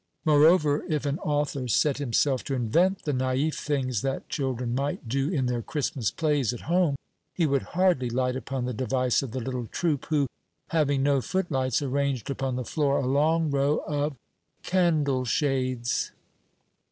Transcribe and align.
Moreover, 0.25 0.83
if 0.89 1.05
an 1.05 1.19
author 1.19 1.67
set 1.67 1.99
himself 1.99 2.43
to 2.45 2.55
invent 2.55 3.03
the 3.03 3.11
naif 3.13 3.53
things 3.55 4.01
that 4.01 4.27
children 4.29 4.73
might 4.73 5.07
do 5.07 5.29
in 5.29 5.45
their 5.45 5.61
Christmas 5.61 6.09
plays 6.09 6.53
at 6.53 6.61
home, 6.61 6.95
he 7.35 7.45
would 7.45 7.61
hardly 7.77 8.09
light 8.09 8.35
upon 8.35 8.65
the 8.65 8.73
device 8.73 9.21
of 9.21 9.29
the 9.29 9.39
little 9.39 9.67
troupe 9.67 10.05
who, 10.07 10.25
having 10.69 11.03
no 11.03 11.21
footlights, 11.21 11.83
arranged 11.83 12.31
upon 12.31 12.55
the 12.55 12.65
floor 12.65 12.97
a 12.97 13.05
long 13.05 13.51
row 13.51 13.83
of 13.87 14.15
candle 14.63 15.23
shades! 15.23 16.09